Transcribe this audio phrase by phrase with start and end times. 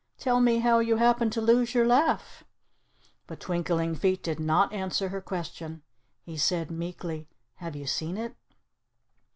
[0.17, 2.43] Tell me how you happened to lose your laugh?"
[3.27, 5.83] But Twinkling Feet did not answer her question.
[6.23, 7.27] He said meekly,
[7.57, 8.35] "Have you seen it?"